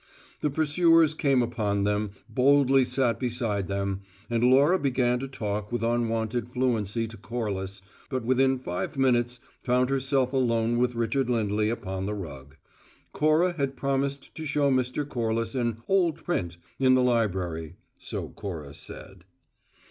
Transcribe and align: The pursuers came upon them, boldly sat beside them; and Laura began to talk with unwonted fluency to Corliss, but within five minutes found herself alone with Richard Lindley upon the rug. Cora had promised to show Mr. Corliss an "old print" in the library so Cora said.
The 0.39 0.49
pursuers 0.49 1.13
came 1.13 1.43
upon 1.43 1.83
them, 1.83 2.13
boldly 2.27 2.83
sat 2.83 3.19
beside 3.19 3.67
them; 3.67 4.01
and 4.31 4.43
Laura 4.43 4.79
began 4.79 5.19
to 5.19 5.27
talk 5.27 5.71
with 5.71 5.83
unwonted 5.83 6.49
fluency 6.49 7.07
to 7.07 7.17
Corliss, 7.17 7.83
but 8.09 8.25
within 8.25 8.57
five 8.57 8.97
minutes 8.97 9.39
found 9.61 9.91
herself 9.91 10.33
alone 10.33 10.79
with 10.79 10.95
Richard 10.95 11.29
Lindley 11.29 11.69
upon 11.69 12.07
the 12.07 12.15
rug. 12.15 12.55
Cora 13.13 13.53
had 13.53 13.77
promised 13.77 14.33
to 14.33 14.47
show 14.47 14.71
Mr. 14.71 15.07
Corliss 15.07 15.53
an 15.53 15.83
"old 15.87 16.23
print" 16.25 16.57
in 16.79 16.95
the 16.95 17.03
library 17.03 17.75
so 17.99 18.29
Cora 18.29 18.73
said. 18.73 19.23